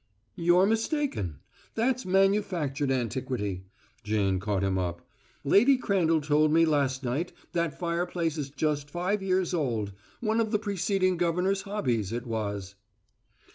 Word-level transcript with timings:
"You're 0.35 0.65
mistaken; 0.65 1.41
that's 1.75 2.07
manufactured 2.07 2.89
antiquity," 2.89 3.65
Jane 4.03 4.39
caught 4.39 4.63
him 4.63 4.79
up. 4.79 5.07
"Lady 5.43 5.77
Crandall 5.77 6.21
told 6.21 6.51
me 6.51 6.65
last 6.65 7.03
night 7.03 7.31
that 7.51 7.77
fireplace 7.77 8.35
is 8.39 8.49
just 8.49 8.89
five 8.89 9.21
years 9.21 9.53
old. 9.53 9.91
One 10.19 10.41
of 10.41 10.49
the 10.49 10.57
preceding 10.57 11.17
governor's 11.17 11.61
hobbies, 11.61 12.11
it 12.11 12.25
was." 12.25 12.73